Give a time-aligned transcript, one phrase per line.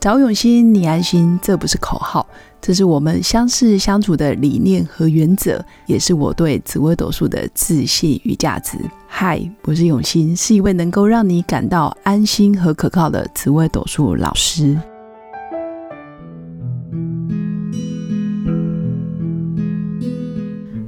[0.00, 2.24] 找永新，你安心，这不是口号，
[2.60, 8.78] 这是我们相识相处的理念和原则，也是我对紫微斗数的自信与价值。
[9.08, 14.78] 嗨，我是永新，是一位能够让你感到安心和可靠的紫微斗数老师。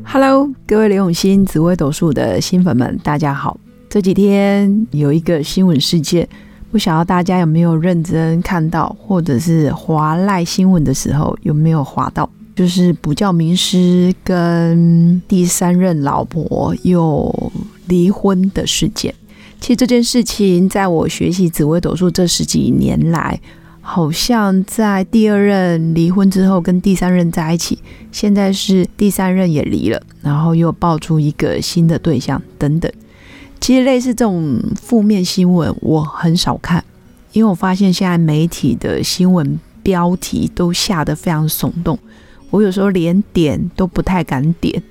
[0.05, 3.59] Hello，各位刘永新紫微斗数的新粉们，大家好。
[3.89, 6.29] 这几天有一个新闻事件，
[6.71, 12.29] 不晓得大家有没有认真看到，或者是划赖新闻的时候有没有划到？
[12.55, 17.53] 就是补教名师跟第三任老婆又
[17.87, 19.15] 离婚的事件。
[19.61, 23.41] 其实这件事情，在我学习紫微斗数这十几年来。
[23.83, 27.79] 好像在第二任离婚之后，跟第三任在一起，
[28.13, 32.93] 现在是第三任也离了，然后又爆出一个新的对象等等。
[33.61, 36.83] 其实类似这种负面新闻，我很少看，
[37.33, 41.99] 因为我发现现在媒体的新闻标题都下得非常耸动，
[42.51, 44.83] 我有时候连点都不太敢点，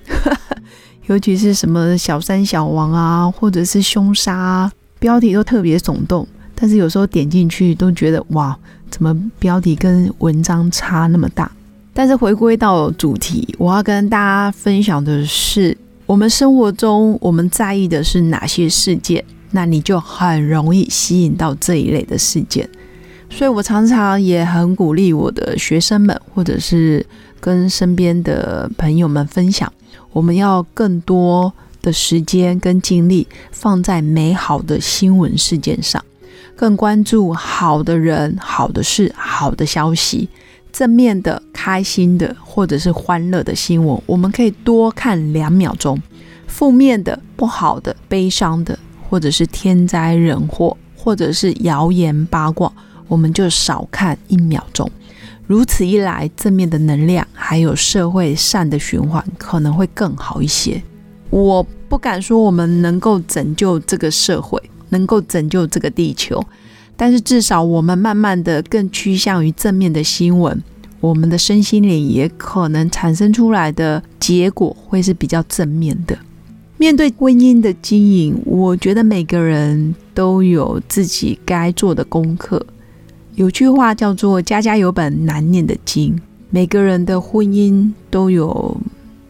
[1.07, 6.27] 尤其是什么小三小王啊，或者是凶杀，标题都特别耸动。
[6.61, 8.57] 但是有时候点进去都觉得哇，
[8.89, 11.49] 怎么标题跟文章差那么大？
[11.93, 15.75] 但是回归到主题，我要跟大家分享的是，
[16.09, 22.67] 我们生活中我们在意的是哪些事件，那你就很容易吸引到这一类的事件。
[23.29, 27.05] 所以我常常也很鼓励我的学生们，或者是
[27.39, 29.71] 跟身边的朋友们分享，
[30.11, 36.03] 我们要更多的时间跟精力放在美好的新闻事件上。
[36.55, 40.27] 更关注好的人、好的事、好的消息，
[40.71, 45.97] 正面的、开心的，或者是欢乐的新闻，我们可以多看两秒钟；
[46.47, 48.77] 负面的、不好的、悲伤的，
[49.09, 52.71] 或者是天灾人祸，或者是谣言八卦，
[53.07, 54.89] 我们就少看一秒钟。
[55.47, 60.81] 如此一来，正面的能量还有社会善的循环可能会更好一些。
[61.29, 64.61] 我不敢说我们能够拯救这个社会。
[64.91, 66.43] 能够拯救这个地球，
[67.01, 70.61] 但是至少我们慢慢的更趋向于正面的新闻，
[70.99, 76.19] 我们的身心灵也可能产生出来的结果会是比较正面的。
[76.75, 82.65] 面对婚姻的经营，我觉得每个人都有自己该做的功课。
[83.35, 86.19] 有句话叫做“家家有本难念的经”，
[86.51, 88.75] 每个人的婚姻都有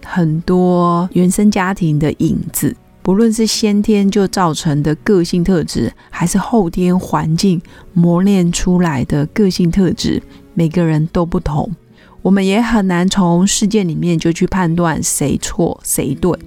[0.03, 2.75] 很多原生家庭的影子。
[3.02, 7.60] 不论是先天就造成的个性特质，还是后天环境
[7.94, 10.22] 磨练出来的个性特质，
[10.54, 11.72] 每个人都不同。
[12.22, 16.38] 我们也很难从事件里面就去判断谁错谁对，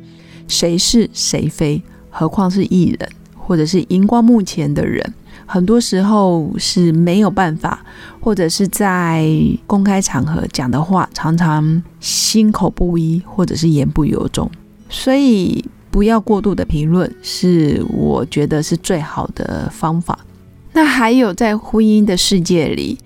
[0.46, 1.82] 谁是谁非。
[2.10, 5.14] 何况是艺人，或者是荧光幕前的人，
[5.46, 7.84] 很多时候是没有办法，
[8.20, 9.26] 或者是在
[9.66, 14.48] 公开场合讲的话，常常心口不一，或者是言不由衷。
[14.88, 15.64] 所以。
[15.92, 20.18] 不要过度的评论，是我觉得是最好的方法。
[20.72, 22.98] 那还有在婚姻的世界里，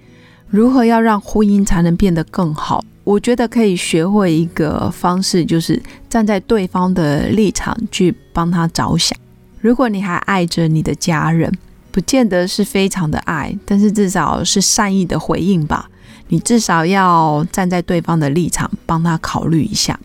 [0.48, 2.84] 如何要让婚姻才能变得更好？
[3.02, 9.18] 我觉得可以学会一个方式，就是站在对方的立场去帮他着想。
[9.60, 11.52] 如果你还爱着你的家人，
[11.90, 15.90] 不见得是非常的爱，但是至少是善意的回应吧。
[16.28, 19.98] 你至少要站在对方的立场，帮他考虑一下。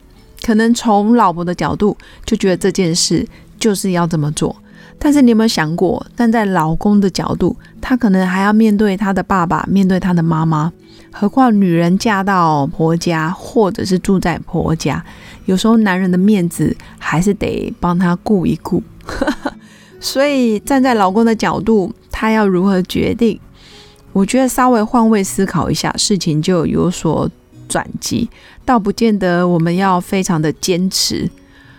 [0.44, 3.26] 可能从老婆的角度就觉得这件事
[3.60, 4.56] 就是要这么做，
[4.98, 10.72] 但是你有没有想过，站在老公的角度，他可能还要面对他的爸爸，面对他的妈妈，
[11.12, 15.04] 何况女人嫁到婆家或者是住在婆家，
[15.46, 18.82] 有时候男人的面子还是得帮他顾一顾。
[20.00, 23.40] 所以站在老公的角度，他要如何决定？
[24.14, 27.30] 我觉得稍微换位思考一下，事情就有所。
[27.72, 28.30] 转机
[28.66, 31.30] 倒不见得我们要非常的坚持，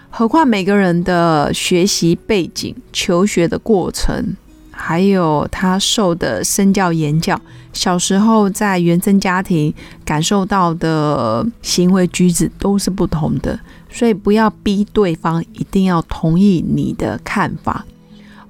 [0.08, 4.34] 何况每个人的学习背景、求学的过程，
[4.70, 7.38] 还有他受的身教言教，
[7.74, 9.72] 小时候在原生家庭
[10.02, 13.60] 感受到的行为举止都是不同的，
[13.90, 17.84] 所以不要逼对方一定要同意你的看法，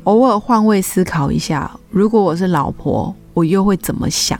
[0.04, 4.38] 偶尔换位思考一下，如果我是老婆，我又会怎么想？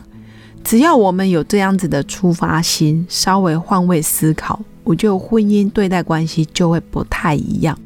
[0.65, 7.79] 只要我们有这样子的出发心，稍微换位思考，我觉得婚姻对待关系就会不太一样。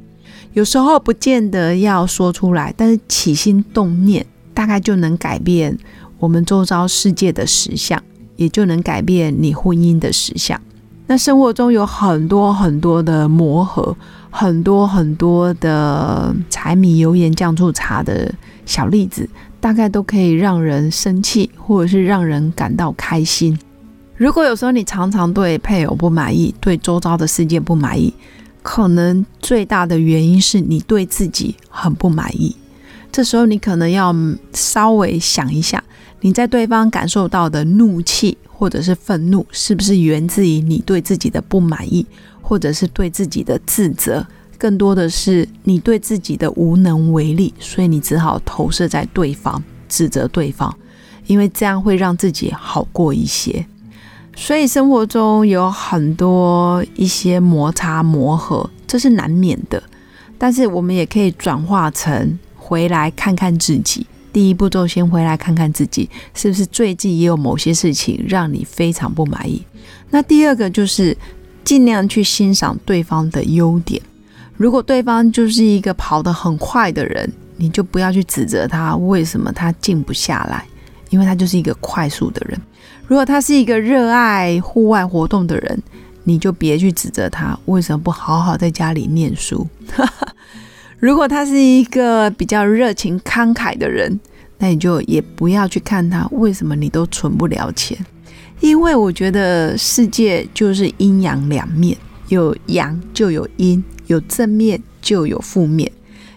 [0.53, 4.25] 有时候不见得要说出来，但是起心动念，
[4.55, 5.77] 大概就能改变
[6.19, 8.01] 我们周遭世界的实相，
[8.37, 10.61] 也就能改变你婚姻的实相。
[11.09, 13.97] 那生活中有很多很多的磨合，
[14.31, 18.33] 很多很多的柴米油盐酱醋茶的
[18.65, 19.29] 小例子。
[19.67, 23.59] 大概都可以让人生气，或者是让人感到开心。
[24.17, 28.15] 如果有时候你常常对配偶不满意，对周遭的世界不满意，
[28.63, 32.55] 可能最大的原因是你对自己很不满意。
[33.11, 34.15] 这时候你可能要
[34.53, 35.83] 稍微想一下，
[36.21, 42.07] 你在对方感受到的怒气或者是愤怒，是不是源自于你对自己的不满意，
[42.41, 44.25] 或者是对自己的自责？
[44.59, 50.77] 更多的是你对自己的无能为力，所以你只好投射在对方，指责对方，
[51.27, 53.67] 因为这样会让自己好过一些。
[54.35, 59.83] 所以生活中有很多一些摩擦磨合，这是难免的。
[60.37, 64.07] 但是我们也可以转化成回来看看自己。
[64.33, 69.65] 第一步骤，先回来看看自己是不是最近也有某些事情让你非常不满意。
[70.11, 71.17] 那第二个就是
[71.65, 74.03] 尽量去欣赏对方的优点。
[74.57, 80.65] 如果对方就是一个跑得很快的人，你就不要去指责他为什么他静不下来，
[81.11, 82.59] 因为他就是一个快速的人。
[83.07, 85.83] 如果他是一个热爱户外活动的人，
[86.25, 89.67] 你就别去指责他为什么不好好在家里念书。
[90.99, 94.19] 如果他是一个比较热情慷慨的人，
[94.59, 97.97] 那你就也不要去看他为什么你都存不了钱，
[98.61, 101.97] 因为我觉得世界就是阴阳两面，
[102.29, 103.85] 有阳就有阴。
[104.07, 105.91] 有正面就有负面，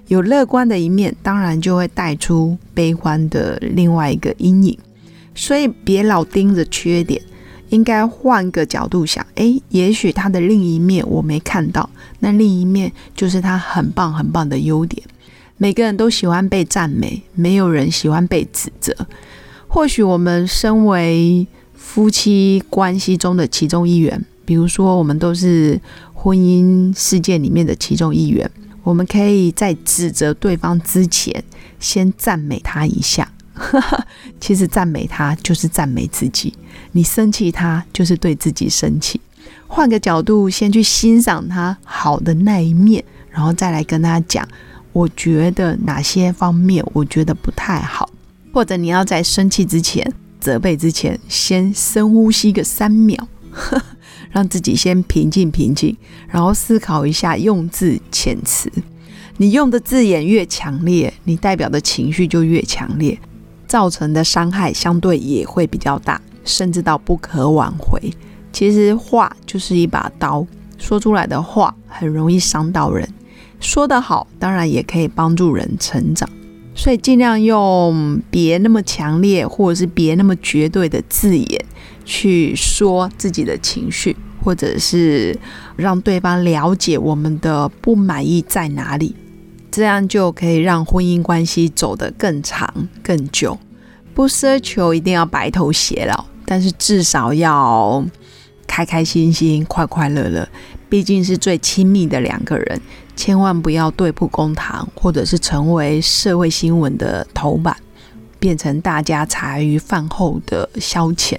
[0.08, 4.78] 有乐观的一面，当然就会带出悲观的另外一个阴影。
[5.36, 7.22] 所以别老盯着缺点，
[7.70, 11.90] 应该换个角度想，诶，也许他的另一面我没看到，
[12.20, 15.02] 那另一面就是他很棒很棒的优点。
[15.58, 18.96] 每个人都喜欢被赞美，没有人喜欢被指责。
[19.68, 25.80] 或许我们身为夫妻关系中的其中一员，比如说我们都是。
[26.22, 28.52] 婚姻事件里面的其中一员，
[28.84, 31.42] 我们可以在指责对方之前，
[31.80, 33.32] 先赞美他一下。
[34.38, 36.54] 其实赞美他就是赞美自己，
[36.92, 39.22] 你生气他就是对自己生气。
[39.66, 43.02] 换个角度，先去欣赏他好的那一面，
[43.32, 44.46] 然后再来跟他讲，
[44.92, 48.10] 我觉得哪些方面我觉得不太好，
[48.54, 53.26] 或者你要在生气之前、责备之前，先深呼吸个三秒。
[54.32, 55.96] 让自己先平静平静，
[56.28, 58.72] 然后思考一下用字遣词。
[59.38, 63.18] 你用的字眼越强烈，你代表的情绪就越强烈，
[63.68, 68.12] 造成的伤害相对也会比较大，甚至到不可挽回。
[68.52, 70.46] 其实话就是一把刀，
[70.78, 73.08] 说出来的话很容易伤到人。
[73.60, 76.30] 说得好，当然也可以帮助人成长。
[76.76, 81.66] 所以尽量用别那么强烈，或者是别那么绝对的字眼。
[82.10, 85.38] 去说自己的情绪，或者是
[85.76, 89.16] 让对方了解我们的不满意在哪里，
[89.70, 92.74] 这样就可以让婚姻关系走得更长
[93.04, 93.60] 更久。
[94.16, 98.04] 不奢求一定要白头偕老，但是至少要
[98.66, 100.50] 开开心心、快快乐乐。
[100.90, 102.82] 毕竟是最亲密的两个人，
[103.16, 107.78] 千万不要对簿公堂，或者是成为社会新闻的头版，
[108.40, 111.38] 变成大家茶余饭后的消遣。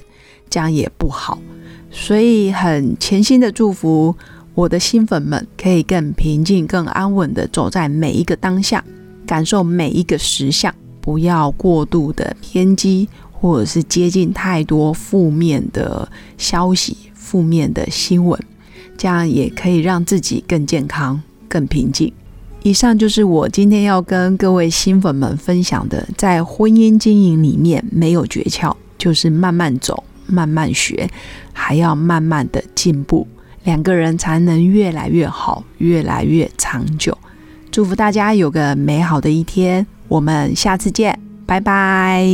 [0.51, 1.39] 这样也不好，
[1.91, 4.15] 所以很潜心的祝福
[4.55, 8.85] 我的新粉们，可以更平静、更安稳的走在每一个当下，
[9.25, 18.39] 感受每一个实相，不要过度的偏激，或者是接近太多负面的消息、负面的新闻，
[18.99, 22.13] 这样也可以让自己更健康、更平静。
[22.63, 30.05] 以上就是我今天要跟各位新粉们分享的，在婚姻经营里面没有诀窍，就是慢慢走。
[30.31, 31.09] 慢慢学，
[31.53, 33.27] 还要慢慢的进步，
[33.65, 37.17] 两个人才能越来越好，越来越长久。
[37.71, 42.25] 祝福大家有个美好的一天，我们下次见，拜拜。